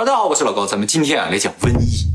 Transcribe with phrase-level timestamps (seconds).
[0.00, 2.06] 大家好，我是老高，咱们今天啊来讲瘟疫。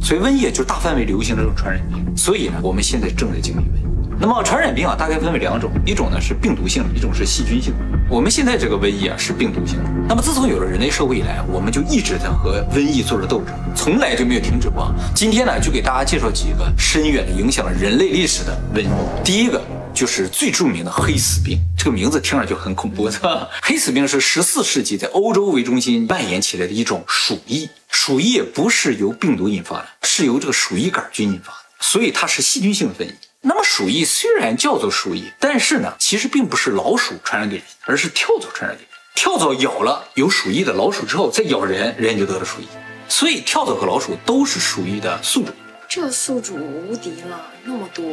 [0.00, 3.84] 所以瘟疫就是大范围流行的这种传染病，所以呢，我们现在正在经历瘟疫。
[4.20, 7.78] 那么传染病啊，大概分为两种，一种呢是病毒性的，一种是细菌性的。
[8.08, 9.90] 我们现在这个瘟疫啊是病毒性的。
[10.08, 14.94] 那么自从有了人类社会以来，我们就一直在和瘟疫做着斗争，从来就没有停止过。
[15.12, 18.88] 今天呢，就给大家介绍几个深远的影响了人类历史的瘟疫。
[19.24, 19.60] 第一个。
[19.94, 23.10] 就是最著名的黑死病，这个名字听着就很恐怖？
[23.62, 33.14] 黑死病是十四世纪在欧洲为中心蔓延起来的一种鼠疫，鼠疫不是由病毒引发的，是由这个鼠疫杆菌引发的，所以它是细菌性的瘟疫。
[33.42, 38.90] 那么鼠疫虽然叫做鼠疫，但是呢，其实并不是老鼠传染给人，而是跳蚤传染给人。
[39.14, 42.66] 跳蚤咬了有鼠疫的老鼠之后，再咬人，人就得了鼠疫。
[43.08, 45.52] 所以跳蚤和老鼠都是鼠疫的宿主。
[45.88, 48.04] 这宿主无敌了，那么多。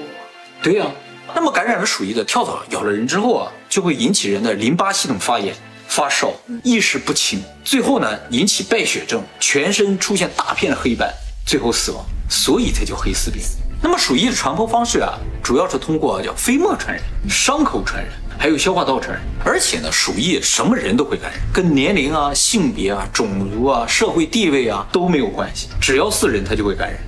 [0.62, 0.86] 对呀。
[1.36, 5.56] 那么感染了鼠疫的跳蚤咬了人之后啊，就会引起人的淋巴系统发炎、
[5.88, 6.32] 发烧、
[6.64, 11.12] 意识不清，最后呢引起败血症，全身出现大片的黑斑，
[11.46, 13.42] 最后死亡，所以才叫黑死病。
[13.82, 19.22] 那么鼠疫的传播方式啊，主要是通过叫飞沫传染、伤口传染，还有消化道传染。
[19.46, 27.00] 而且呢，鼠疫什么人都会感染，跟年龄啊、性别啊、种族啊、社会地位啊都没有关系，只要是人他就会感染。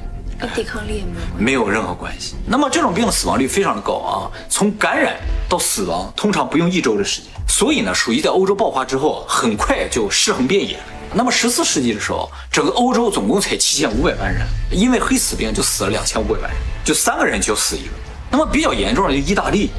[0.42, 1.04] 跟抵抗力
[1.38, 2.36] 没有没有任何关系。
[2.48, 5.16] 那么这种病的死亡率非常的高啊，从感染
[5.48, 7.30] 到死亡通常不用一周的时间。
[7.48, 10.80] 所以呢，鼠疫在欧洲爆发之后，很快就尸横遍野。
[11.14, 17.92] 那么十四世纪的时候，整个欧洲总共才七千五百万人，因为黑死病就死了两千五百万人，就三个人就死一个。
[18.32, 19.70] 那么比较严重的就意大利，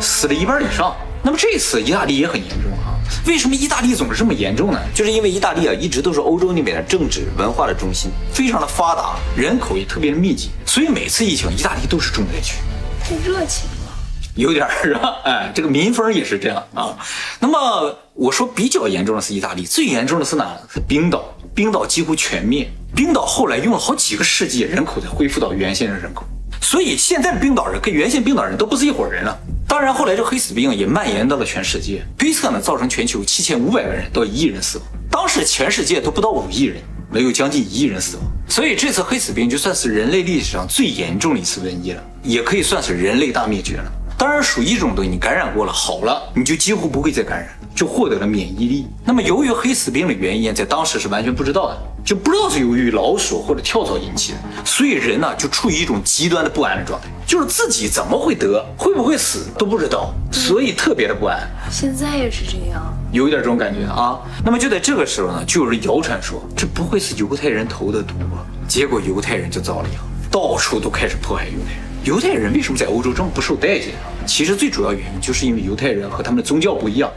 [0.00, 0.94] 死了一半以上。
[1.22, 2.91] 那么这次意大利也很严重啊。
[3.26, 4.80] 为什么意大利总是这么严重呢？
[4.94, 12.56] 就是因为意大利啊，一直都是欧洲那边的政治文化的中心，非常的发达，人口也特别的密集，所以每次疫情，意大利都是重灾区。
[13.02, 13.92] 太热情了，
[14.34, 15.16] 有点是吧？
[15.24, 16.96] 哎，这个民风也是这样啊。
[17.38, 20.56] 那么我说比较严重的是意大利，最严重的是哪？
[20.72, 22.68] 是冰岛，冰岛几乎全灭。
[22.94, 26.24] 冰岛后来用了好几个世纪，人口才恢复到原先的人口，
[26.60, 29.38] 所以现在的冰岛人跟原先冰岛人都不是一伙人了。
[29.72, 34.86] 当然，后来这黑死病也蔓延到了全世界，推测呢造成全球七千五百万人到一亿人死亡。
[35.10, 36.76] 当时全世界都不到五亿人，
[37.10, 38.26] 没有将近一亿人死亡。
[38.46, 43.90] 所以这次黑死病就算是人类历史上最严重的一次瘟疫了，也可以算是人类大灭绝了。
[44.18, 48.86] 当然，鼠疫这种东西你感染过了好了，你就几乎不会再感染，就获得了免疫力。
[49.04, 51.78] 那么由于黑死病的原因，在当时是完全不知道的。
[52.04, 61.48] 就不知道是由于老鼠或者跳蚤引起的，所以人呢就处于一种极端的不安的状态，就是自己怎么会得，会不会死都不知道，所以特别的不安。
[61.70, 64.18] 现在也是这样，有一点这种感觉啊。
[64.44, 68.44] 那么就在这个时候呢，就有人谣传说，这不会是犹太人投的毒吧？
[68.66, 71.82] 结果犹太人就遭了殃，到处都开始迫害犹太人。
[72.02, 74.10] 犹太人为什么在欧洲这么不受待见啊？
[74.26, 77.08] 其实最主要原因就是因为犹太人和他们的宗教不一样，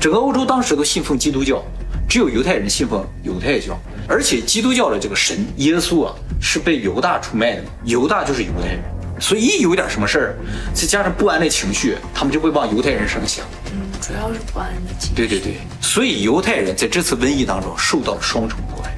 [0.00, 1.62] 整个欧洲当时都信奉基督教。
[2.08, 8.80] 只有犹太人信奉犹太教，而且基督教的这个神耶稣啊是被犹大出卖的，犹大就是犹太人，
[9.20, 10.34] 所以一有点什么事儿，
[10.74, 13.46] 再加上不安的情绪，他们就会往犹太人身上想。
[13.66, 15.14] 嗯，主要是不安的情绪。
[15.14, 18.90] 对对对，所以犹太人在这次瘟疫当中受到了双重迫害。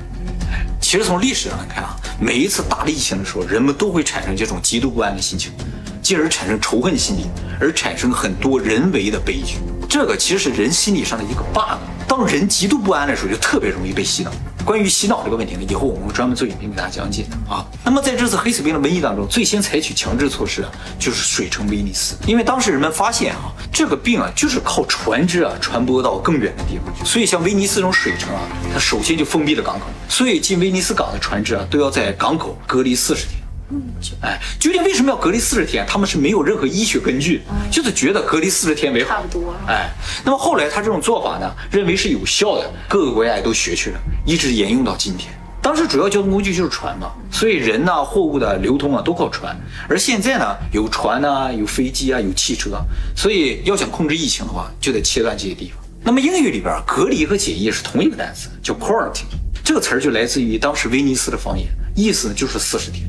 [0.50, 5.52] 哎，其实从历史上来看啊，每一次大的疫情的时候，人们都会产生这种极度不安的心情，
[6.00, 7.26] 进而产生仇恨心理，
[7.60, 9.56] 而产生很多人为的悲剧。
[9.92, 11.76] 这个其实是人心理上的一个 bug。
[12.08, 14.32] 当人极度不安的时候，就特别容易被洗脑。
[14.64, 17.62] 关于洗脑这个问题呢，以后我们会专门做影片给大家讲解啊。
[17.84, 28.40] 那么在这次黑死病的瘟疫当中，最先采取强制措施的，就是水城威尼斯，因为当时人们发现啊，这个病啊就是靠船只啊传播到更远的地方去，所以像威尼斯这种水城啊，
[28.72, 33.41] 它首先就封闭了港口，所以进威尼斯港的船只啊都要在港口隔离四十天。
[34.20, 35.84] 哎，究竟为什么要隔离四十天？
[35.86, 39.16] 他们是没有任何医学根据，就是觉得隔离四十天为好。
[39.16, 39.54] 差不多。
[39.66, 39.90] 哎，
[40.24, 45.32] 那么后来他这种做法呢，认为是有效的，各个国家也都学去了，一直沿用到今天。
[45.62, 49.56] 当时主要交通工具就是船嘛，所以人呐、货物的流通啊都靠船。
[49.88, 52.70] 而现在呢，有船呐、有飞机啊、有汽车，
[53.14, 55.78] 所以要想控制疫情的话，就得切断这些地方。
[56.02, 59.22] 那么英语里边，隔离和检疫是同一个单词，叫 quarantine，
[59.62, 63.08] 这个词儿就来自于当时威尼斯的方言，意思呢就是四十天。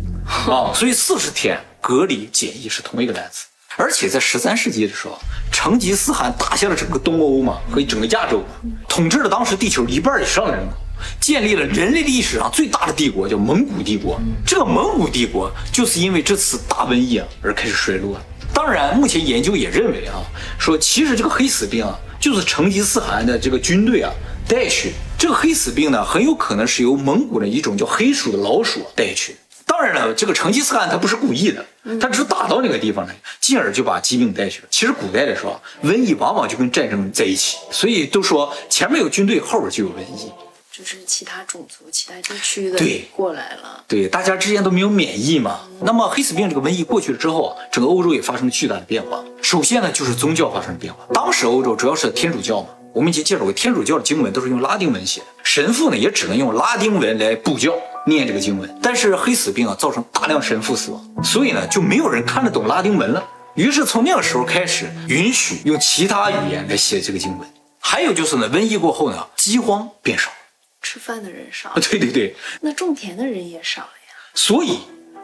[0.49, 3.45] 啊，所以四十天隔离检疫是同一个单词，
[3.77, 5.17] 而且在十三世纪的时候，
[5.51, 8.43] 成吉思汗打下了整个东欧嘛和整个亚洲，
[8.87, 10.75] 统治了当时地球一半以上的人口，
[11.19, 14.19] 建立了人类历史上最大的帝国，叫蒙古帝国。
[14.45, 18.19] 这个蒙古帝国就是因为这次大瘟疫啊而开始衰落。
[18.53, 20.21] 当然，目前研究也认为啊，
[20.59, 24.11] 说其实这个黑死病啊，就是成吉思汗的这个军队啊
[24.47, 24.93] 带去。
[25.17, 29.35] 这个黑死病呢，很有可能是由蒙古的一种叫黑鼠的老鼠带去。
[29.83, 31.65] 当然了，这个成吉思汗他不是故意的，
[31.99, 34.67] 他只是打到那个地方来，进而就把疾病带去了。
[34.71, 40.31] 其实古代的时候，瘟疫往往就跟战争在一起，所以都说前面有军队，后边就有瘟疫。
[40.71, 43.83] 就是其他种族、其他地区的对过来了。
[43.89, 45.59] 对，大家之间都没有免疫嘛。
[45.81, 49.21] 那么黑死病这个瘟疫过去了之后啊，整个欧洲也发生了巨大的变化。
[49.41, 51.05] 首先呢，就是宗教发生了变化。
[51.13, 58.79] 当时欧洲主要是天主教嘛，我们已经介绍过，天主教的经文都是用拉丁文写的，神父呢也只能用拉丁文来布教念这个经文。
[58.81, 63.23] 但是黑死病啊，造成大量神父死亡，所以呢就没有人看得懂拉丁文了。
[63.55, 67.47] 于是从那个时候开始，允许用其他语言来写这个经文。
[67.79, 70.37] 还有就是呢，瘟疫过后呢，饥荒变少了。
[70.81, 74.15] 吃饭的人少啊，，对对对，那种田的人也少了呀。
[74.33, 74.79] 所以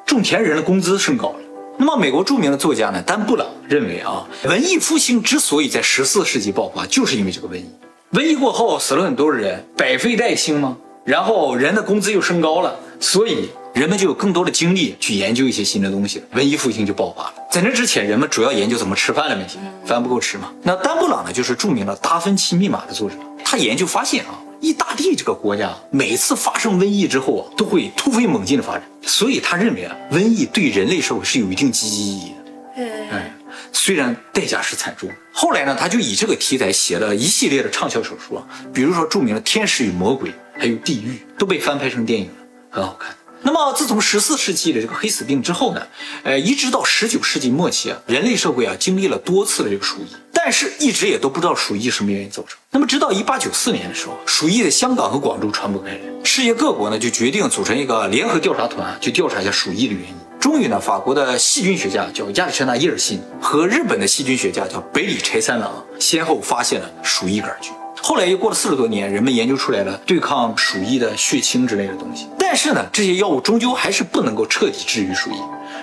[0.05, 1.39] 种田人的工资升高了。
[1.77, 7.69] 那么，美国著名的作家呢，丹布朗认为啊，文艺复兴之所以在十四世纪爆发，就是因为这个瘟疫。
[8.11, 17.34] 瘟疫过后死了很多人，百废待兴嘛，然后人的工资又升高了，所以人们就有更多的精力去研究一些新的东西了，文艺复兴就爆发了。
[17.51, 20.51] 在那之前，人们主要研究怎么吃饭的问题，饭不够吃嘛。
[20.63, 24.40] 那丹布朗呢，就是著名的《达芬奇密码》的作者，他研究发现啊。
[24.62, 32.84] 意大利这个国家每次发生瘟疫之后啊，都会突飞猛进的发展，所以他认为啊，瘟疫对人类社会是有一定积极意义的。
[32.84, 33.34] 哎，哎，
[33.72, 35.10] 虽然代价是惨重。
[35.31, 38.44] 后来呢，他就以这个题材写了一系列的畅销小说啊，
[38.74, 42.33] 比如说著名的《天使与魔鬼》，还有《地狱》，都被翻拍成电影了，
[42.69, 43.15] 很好看。
[43.41, 45.81] 那么自从十四世纪的这个黑死病之后呢，
[46.23, 52.59] 呃，一直到十九世纪末期啊，人类社会啊经历了多次的这个鼠疫，但是一直也都不知道鼠疫什么原因造成。
[52.69, 60.13] 那么直到一八九四年的时候，鼠疫在香港和广州传播开来，世界各国呢就决定组成一个联合调查团去调查一下鼠疫的原因。
[60.38, 67.71] 终于呢，法国的细菌学家叫亚历山大·伊尔辛和日本的细菌学家叫北里柴三郎先后发现了鼠疫杆菌。
[68.09, 72.27] 后来又过了四十多年，人们研究出来了对抗鼠疫的血清之类的东西。
[72.39, 75.35] 但是呢，这些药物终究还是不能够彻底治愈鼠疫。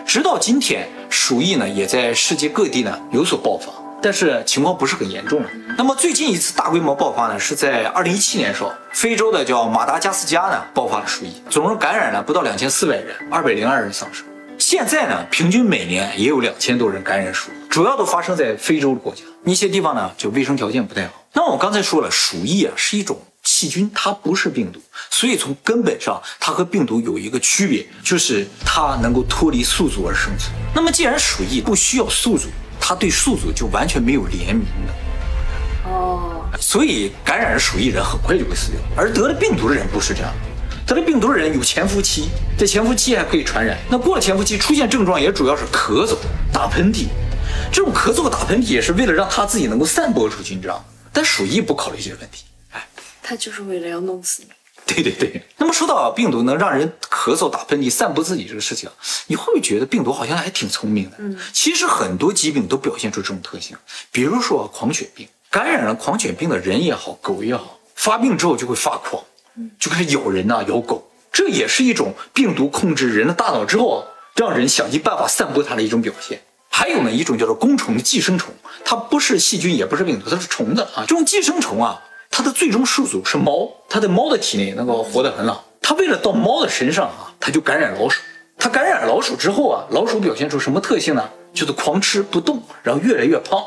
[0.04, 5.48] 直到今天，鼠疫呢也在世界各地呢有所爆发，但是情况不是很严重了。
[5.78, 14.26] 那么最近一次大规模爆发呢，是在二零一七年时候，非洲的叫马达加斯加呢爆发了鼠疫，总共感染了不到两千四百人，二百零二人丧生。
[14.58, 21.12] 现在呢，平均每年也有两千多人感染鼠，主要都发生在非洲的国家，一些地方呢就卫生条件不太好。
[21.34, 24.80] 那我刚才说了，鼠疫啊是一种细菌，它不是病毒，
[25.10, 30.50] 所以从根本上它和病毒有一个区别，就是它能够脱离宿主而生存。
[30.74, 32.48] 那么既然鼠疫不需要宿主，
[32.80, 35.90] 它对宿主就完全没有怜悯的。
[35.90, 40.45] 哦，所以感染了鼠疫人很快就会死掉，而得了病毒的人不是这样的。
[40.86, 43.76] 得了病毒的人有潜伏期，在潜伏期还可以传染。
[43.90, 46.16] 那过了潜伏期，出现症状也主要是咳嗽、
[46.52, 47.06] 打喷嚏。
[47.72, 50.84] 这种咳嗽和打喷嚏也是为了让他自己能够散播出去，你知道吗？
[51.12, 52.44] 但鼠疫不考虑这些问题。
[52.70, 52.86] 哎，
[53.20, 54.48] 他就是为了要弄死你。
[54.86, 55.42] 对对对。
[55.56, 58.88] 那么说到病毒能让人咳嗽、打喷嚏、散播自己这个事情，
[59.26, 61.16] 你会不会觉得病毒好像还挺聪明的？
[61.18, 63.76] 嗯，其实很多疾病都表现出这种特性，
[64.12, 69.20] 比如说狂犬病，感染了狂犬病的人也好，狗也好，发病之后就会发狂，
[69.78, 74.04] 就开始咬人呐、咬狗，这也是一种病毒控制人的大脑之后啊，
[74.34, 76.40] 让人想尽办法散播它的一种表现。
[76.68, 78.52] 还有呢，一种叫做弓虫寄生虫，
[78.84, 81.04] 它不是细菌，也不是病毒，它是虫子啊。
[81.06, 85.64] 这种寄生虫啊，它的最终宿主是猫，它在猫的体内能够活得很好。
[85.80, 88.20] 它为了到猫的身上啊，它就感染老鼠。
[88.58, 91.28] 它感染老鼠之后啊，老鼠表现出什么特性呢？
[91.54, 93.62] 就是狂吃不动，然后越来越胖。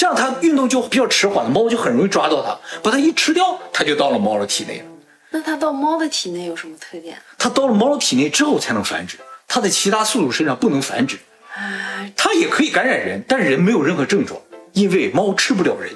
[0.00, 4.84] 哦，这样它运动就比较迟缓了，猫就很容易抓到它，把它一吃掉，它就到了猫的体内了。
[5.30, 7.22] 那它到猫的体内有什么特点啊？
[7.38, 11.18] 它到了猫的体内之后才能繁殖，它在其他宿主身上不能繁殖。
[11.54, 14.40] 哎，它也可以感染人，但人没有任何症状，
[14.72, 15.92] 因为猫吃不了人。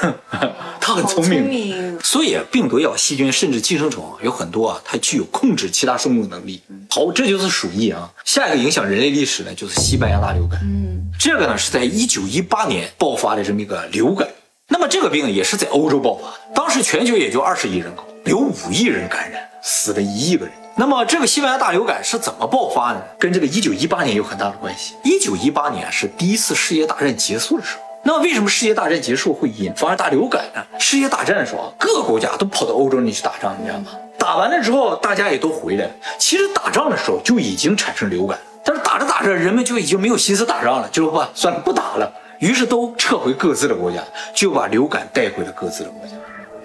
[0.80, 6.60] 它很好聪明，聪明所以啊病毒也好，细菌甚至寄生虫啊，有很多啊，它具有控制其他生物的能力。
[6.90, 8.10] 好，这就是鼠疫啊。
[8.24, 10.60] 下一个影响人类历史呢，就是西班牙大流感。
[10.62, 14.28] 嗯，这个呢是在一九一八年爆发的这么一个流感。
[14.68, 20.54] 那么这个病也是在欧洲爆发的，当时全球也就二十亿人口，有五亿人感染，死了一亿个人。
[20.76, 23.04] 那么这个西班牙大流感是怎么爆发的呢？
[23.18, 24.94] 跟这个一九一八年有很大的关系。
[25.04, 27.83] 一九一八年是第一次世界大战结束的时候。
[28.06, 30.62] 那为什么世界大战结束会引发大流感呢？
[30.78, 33.86] 世界大战的时候啊，各个国家都跑到欧洲那去打仗，你知道吗？
[34.18, 35.90] 打完了之后，大家也都回来了。
[36.18, 42.12] 其实打仗的时候就已经产生流感，但是打着打着，人们就已经没有心思打仗了，就说吧，算了，不打了。
[42.40, 44.02] 于是都撤回各自的国家，
[44.34, 46.12] 就把流感带回了各自的国家。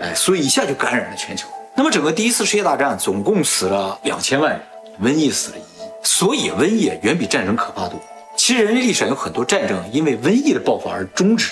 [0.01, 1.47] 哎，所以一下就感染了全球。
[1.73, 4.59] 那么整个第一次世界大战总共死了两千万人，
[5.01, 7.97] 瘟疫死了一亿，所以瘟疫远比战争可怕多。
[8.39, 11.51] 其实人类历史上有很多战争因为瘟疫的爆发而终止，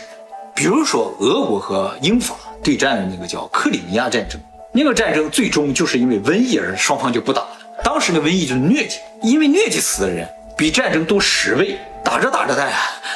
[0.56, 4.40] 比如说俄国和英法对战的那个叫克里米亚战争，
[4.72, 7.50] 那个战争最终就是因为瘟疫而双方就不打了。
[7.84, 10.26] 当时的瘟疫就是疟疾，因为疟疾死的人
[10.58, 12.72] 比战争多十倍，打着打着的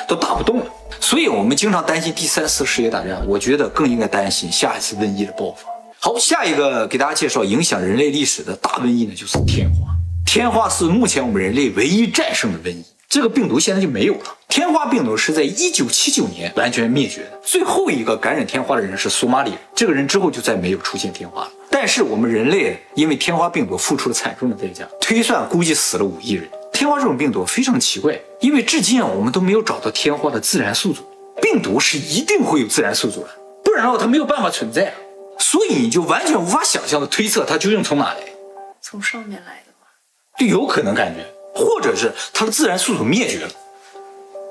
[0.06, 0.66] 都打不动了。
[1.00, 5.70] 所以我们经常担心第三次世界大战，我觉得更应该担心下一次瘟疫的爆发。
[5.98, 9.88] 好，下一个给大家介绍影响人类历史的大瘟疫呢，就是天花。
[10.26, 14.38] 天花是目前我们人类唯一战胜的瘟疫，这个病毒现在就没有了。
[14.48, 21.52] 天花病毒是在一九七九年完全灭绝的，最后一个感染天花的人是索马里人，这个人之后就再没有出现天花了。
[21.70, 26.50] 但是我们人类因为天花病毒付出了惨重的代价，推算估计死了五亿人。
[26.72, 31.04] 天花这种病毒非常奇怪，因为至今啊我们都没有找到天花的自然宿主。
[31.42, 33.30] 病毒是一定会有自然宿主的，
[33.62, 34.94] 不然的话它没有办法存在啊。
[35.38, 38.20] 所以你就完全无法想象的推测它究竟从哪来，
[38.82, 39.88] 从上面来的吗？
[40.40, 43.52] 就有可能感觉，或者是它的自然宿主灭绝了。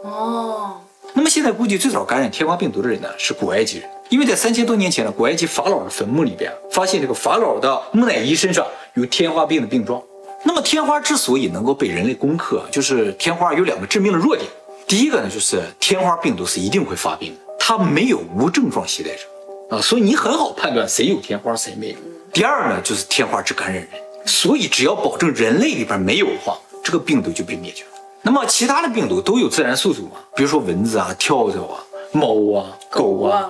[0.03, 0.81] 哦，
[1.15, 10.03] 那么现在估计最早感染天花病毒的人呢是古埃及人，因为在三千多年前呢，古埃及法老的坟墓里边发现这个法老的木乃伊身上有天花病的病状。
[10.43, 14.49] 那么天花之所以能够被人类攻克，就是天花有两个致命的弱点。
[14.87, 21.97] 第一个呢，就是天花病毒是一定会发病的，它没有无症状携带者啊，所以你很好判断谁有天花谁没有。
[22.33, 23.89] 第二呢，就是天花只感染人，
[24.25, 26.59] 所以只要保证人类里边没有的话，
[26.91, 27.91] 这个病毒就被灭绝了。
[28.23, 31.79] 那么其他的病毒都有自然宿主嘛，比如说蚊子啊、跳蚤啊、
[32.11, 33.49] 猫啊、狗啊，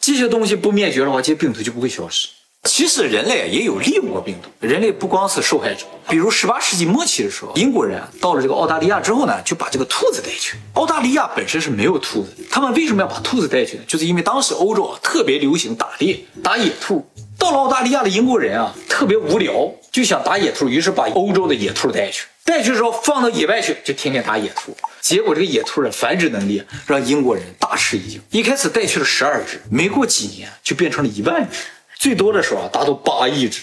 [0.00, 2.26] 这些东西不灭绝的话，这些病毒就不会消失。
[2.64, 5.86] 其实人类也有利用过病毒，人类不光是受害者。
[6.08, 10.58] 比如十八世纪末期的时候，英国人啊到了这个澳大利亚之后呢，就把这个兔子带去。
[10.74, 13.84] 澳大利亚本身是没有兔子，他们为什么要把兔子带去呢？
[13.86, 17.06] 就是因为当时欧洲啊特别流行打猎，打野兔。
[17.38, 22.26] 到了澳大利亚的英国人啊特别无聊，就想打野兔，于是把欧洲的野兔带去。
[22.50, 24.76] 带去的时候放到野外去，就天天打野兔。
[25.00, 28.20] 结果这个野兔的繁殖能力让英国人大吃一惊。
[28.30, 31.58] 一开始带去了十二只，没过几年就变成了一万只。
[31.96, 33.60] 最多的时候啊，达到八亿只。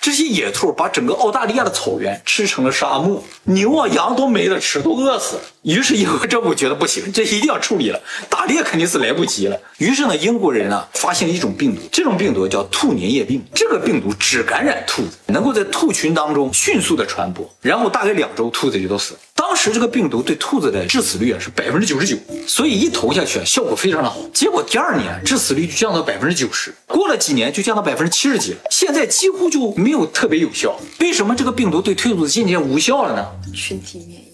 [0.00, 5.42] 这些野兔把整个澳大利亚的草原吃成了沙漠，牛啊羊都没得吃，都饿死了。
[5.62, 9.56] 于是英国政府觉得不行，这一定要处理了，打猎肯定是来不及了。
[9.78, 13.40] 于是呢，英国人啊发现了一种病毒，这种病毒叫兔粘液病。
[13.54, 19.20] 这个病毒只感染兔子，能够在兔群当中迅速的传播，然后大概两周兔子就都死了。
[19.36, 24.18] 当时这个病毒对兔子的致死率啊是百分之九十九，所以一投下去啊效果非常的好。
[24.34, 30.76] 结果第二年致死率就降到百分之九十，过了几年就降到百分之七十几了，现在几乎就没有特别有效。
[30.98, 33.24] 为什么这个病毒对兔子渐渐无效了呢？
[33.54, 34.31] 群体免疫。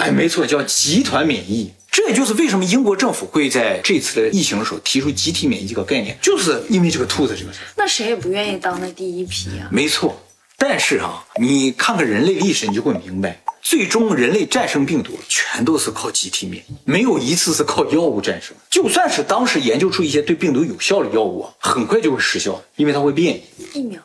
[0.00, 1.70] 哎，没错，叫集团免疫。
[1.90, 7.66] 这也就是为什么英国政府会在这次的疫情的时候提出集体免疫这个概念，就是因为这个兔子这个事儿。
[7.76, 9.68] 那谁也不愿意当那第一批啊。
[9.70, 10.18] 没错，
[10.56, 18.56] 但是啊，你看看人类历史，你就会明白，最终人类战胜病毒全都是靠集体免疫，没有一次是靠药物战胜。
[18.70, 23.80] 就算是当时研究出一些对病毒有效的药物啊，很快就会失效，因为它会变异。
[23.80, 24.00] 疫苗，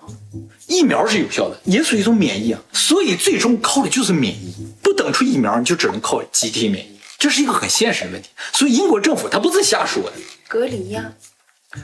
[0.68, 4.52] 疫苗是有效的，也属于一种免疫啊，所以最终靠的就是免疫。
[4.96, 8.30] 不等出疫苗，你就只能靠集体免疫，这是一个很现实的问题。
[8.54, 10.14] 所以英国政府他不是瞎说的，
[10.48, 11.12] 隔离呀、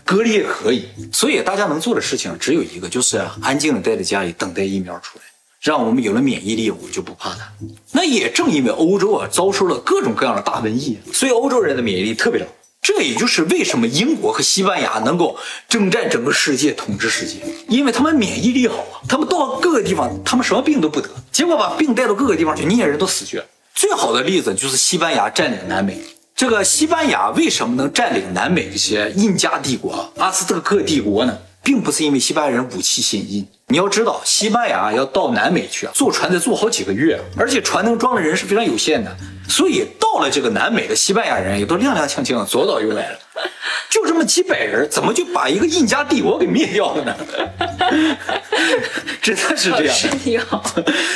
[0.05, 0.87] 隔离也可以。
[1.11, 5.25] 所以大家能做的事情只有一个，就是安静的待在家里等待疫苗出来，
[5.59, 7.51] 让我们有了免疫力，我们就不怕它。
[7.91, 12.53] 那也正因为欧洲啊遭受了各种各样的大瘟疫，所以欧洲人的免疫力特别的好。
[12.81, 15.37] 这也就是为什么英国和西班牙能够
[15.69, 17.35] 征战整个世界、统治世界，
[17.67, 18.97] 因为他们免疫力好啊。
[19.07, 23.41] 他们到各个地方，他们什么病都不得，结果把病带到各个地方去，那些人都死去。
[23.75, 26.01] 最好的例子就是西班牙占领南美。
[26.35, 31.37] 这个西班牙为什么能占领南美这些印加帝国、阿斯特克帝国呢？
[31.63, 33.47] 并不是因为西班牙人武器先进。
[33.67, 39.15] 你要知道，西班牙要到南美去啊，坐船得坐好几个月，而且船能装的人是非常有限的。
[39.47, 43.19] 所以到了这个南美的西班牙人也都踉踉跄跄，左倒右来了。
[43.89, 47.15] 就这么几百人，怎么就把一个印加帝国给灭掉了呢？
[49.21, 50.63] 真的是这样，身体好，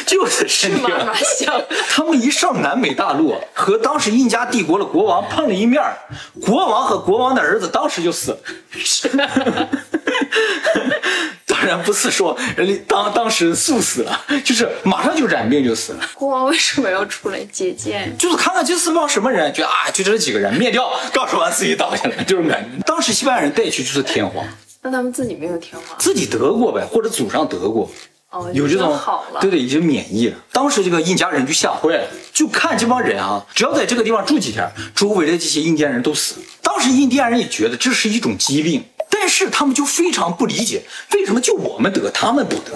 [0.05, 1.61] 就是身体妈妈像。
[1.89, 5.97] 他们一上南美大陆，和当时印加帝国的国王碰了一面儿，
[6.41, 8.37] 国王和国王的儿子当时就死了。
[11.47, 15.99] 当然不是说人家当当时速死了，就是马上就染病就死了。
[16.13, 18.13] 国王为什么要出来接见？
[18.17, 22.83] 就是看看这是帮什么人，觉得啊，就这几个人灭掉，刚说完自己倒下来，就是感觉。
[22.85, 24.43] 当时西班牙人带去就是天花，
[24.81, 25.95] 那他们自己没有天花？
[25.97, 27.89] 自己得过呗，或者祖上得过。
[28.31, 29.39] 哦，有这种好了。
[29.39, 30.35] 对对，已经免疫了。
[30.51, 36.45] 当时这个印加人就吓坏了，就看这帮人啊，只要在这个地方住几天，周围的这些印第安人都死了。
[36.61, 38.83] 当时印第安人也觉得这是一种疾病，
[39.25, 40.83] 但是他们就非常不理解，
[41.15, 42.73] 为什么就我们得，他们不得？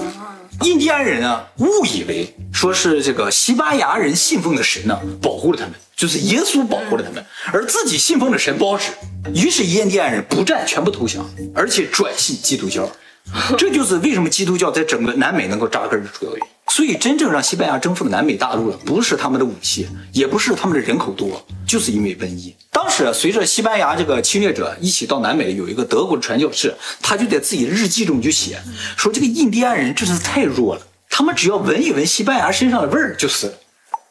[0.65, 8.91] 印第安人啊，误以为说是这个西班牙人信奉的神呢保护了他们，就是耶稣保护了他们，而自己信奉的神不好使。
[9.31, 12.89] 于是印第安人不战，全部投降，而且转信基督教。
[13.55, 16.47] 这就是为什么基督教在整个南美能够扎根的主要原因。
[16.71, 22.55] 所以，真正让西班牙征服了南美大陆的，不是他们的武器，也不是他们的人口多，就是因为瘟疫。
[22.99, 28.61] 当当时随着西班牙这个侵略者一起到南美，有一个德国的传教士，他就在自己的日记中就写
[28.97, 33.53] 说，这个印第安人真是太弱了，他们只要闻一闻西班牙身上的味儿就死了。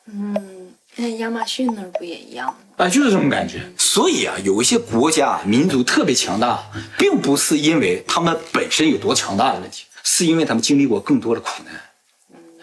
[0.06, 2.54] 嗯，那亚马逊那儿不也一样吗？
[2.78, 3.60] 啊，就是这种感觉。
[3.76, 6.62] 所以啊，有一些国家民族特别强大，
[6.96, 11.74] 并不是因为他们本身有多强大的问题，是因为他们经历过更多的苦难。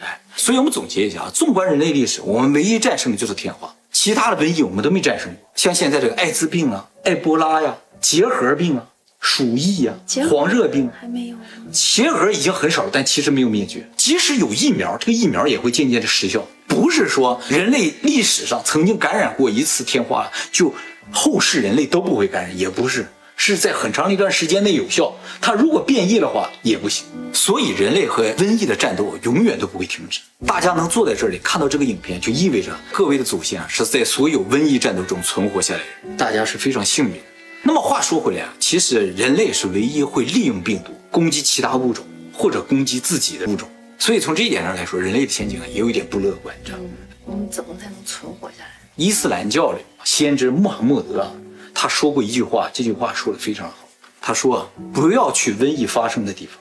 [0.02, 5.50] 哎，所以我们总结一下啊，纵观人类历史，我们唯一战胜的就是天花，其他的瘟疫我们都没战胜过。
[5.56, 8.86] 像现在这个艾滋病啊、埃博拉呀、结核病啊、
[9.22, 9.94] 鼠疫呀、
[10.30, 11.38] 黄热病，还没有。
[11.72, 13.90] 结核已经很少了，但其实没有灭绝。
[13.96, 16.46] 即使有疫苗，这个疫苗也会渐渐的失效。
[16.68, 20.74] 不是说人类历史上曾经感染过一次天花，就
[21.10, 25.14] 后世人类都不会感染，也不是，是在很长一段时间内有效。
[25.40, 27.06] 它如果变异的话也不行。
[27.34, 30.22] 所以人类和瘟疫的战斗永远都不会停止。
[30.46, 37.20] 大家能坐在这里看到这个影片，就意味着各位的祖先啊是在所有瘟疫战斗中存活下来的，大家是非常幸运的。
[37.62, 43.68] 那么话说回来啊，其实人类是唯一会利用病毒攻击其他物种或者攻击自己的物种。
[43.98, 46.86] 所以从这一点上来说，人类的前景啊也有一点不乐观，你知道吗？
[47.26, 48.70] 我们怎么才能存活下来？
[48.96, 51.32] 伊斯兰教里先知穆罕默德啊，
[51.76, 53.76] 他说过一句话，这句话说的非常好。
[54.22, 56.58] 他说：“不要去瘟疫发生的地方，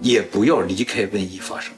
[0.00, 1.72] 也不要离开瘟疫发生。”